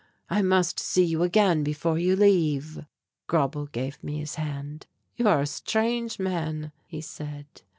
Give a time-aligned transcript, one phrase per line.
[0.31, 2.83] I must see you again before you leave."
[3.27, 4.87] Grauble gave me his hand.
[5.15, 7.45] "You are a strange man," he said.